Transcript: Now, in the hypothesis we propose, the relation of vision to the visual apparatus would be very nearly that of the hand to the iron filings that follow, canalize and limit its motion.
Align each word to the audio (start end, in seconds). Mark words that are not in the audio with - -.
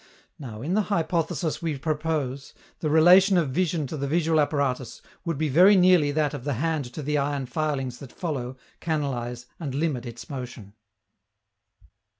Now, 0.39 0.63
in 0.63 0.73
the 0.73 0.81
hypothesis 0.89 1.61
we 1.61 1.77
propose, 1.77 2.55
the 2.79 2.89
relation 2.89 3.37
of 3.37 3.51
vision 3.51 3.85
to 3.85 3.95
the 3.95 4.07
visual 4.07 4.39
apparatus 4.39 4.99
would 5.25 5.37
be 5.37 5.47
very 5.47 5.75
nearly 5.75 6.09
that 6.11 6.33
of 6.33 6.43
the 6.43 6.55
hand 6.55 6.91
to 6.95 7.03
the 7.03 7.19
iron 7.19 7.45
filings 7.45 7.99
that 7.99 8.11
follow, 8.11 8.57
canalize 8.81 9.45
and 9.59 9.75
limit 9.75 10.07
its 10.07 10.27
motion. 10.27 10.73